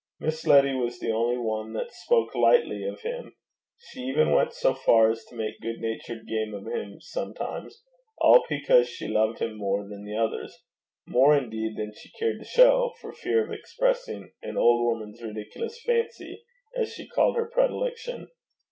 Miss 0.19 0.47
Letty 0.47 0.73
was 0.73 0.97
the 0.97 1.11
only 1.11 1.37
one 1.37 1.73
that 1.73 1.91
spoke 1.93 2.33
lightly 2.33 2.85
of 2.87 3.01
him 3.01 3.35
she 3.77 3.99
even 3.99 4.31
went 4.31 4.51
so 4.51 4.73
far 4.73 5.11
as 5.11 5.23
to 5.25 5.35
make 5.35 5.59
good 5.61 5.79
natured 5.79 6.27
game 6.27 6.55
of 6.55 6.65
him 6.65 6.99
sometimes 6.99 7.83
all 8.19 8.43
because 8.49 8.89
she 8.89 9.07
loved 9.07 9.37
him 9.37 9.55
more 9.59 9.87
than 9.87 10.03
the 10.03 10.17
others 10.17 10.57
more 11.05 11.37
indeed 11.37 11.77
than 11.77 11.93
she 11.93 12.09
cared 12.17 12.39
to 12.39 12.45
show, 12.45 12.95
for 12.99 13.13
fear 13.13 13.43
of 13.45 13.51
exposing 13.51 14.31
'an 14.41 14.57
old 14.57 14.83
woman's 14.85 15.21
ridiculous 15.21 15.79
fancy,' 15.85 16.43
as 16.75 16.91
she 16.91 17.07
called 17.07 17.35
her 17.35 17.45
predilection. 17.45 18.27